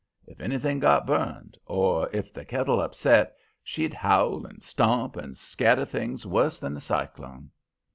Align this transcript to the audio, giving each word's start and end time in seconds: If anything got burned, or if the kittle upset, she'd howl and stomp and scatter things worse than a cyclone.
If 0.25 0.41
anything 0.41 0.79
got 0.79 1.05
burned, 1.05 1.59
or 1.67 2.09
if 2.11 2.33
the 2.33 2.43
kittle 2.43 2.81
upset, 2.81 3.35
she'd 3.63 3.93
howl 3.93 4.47
and 4.47 4.63
stomp 4.63 5.15
and 5.15 5.37
scatter 5.37 5.85
things 5.85 6.25
worse 6.25 6.59
than 6.59 6.75
a 6.75 6.81
cyclone. 6.81 7.51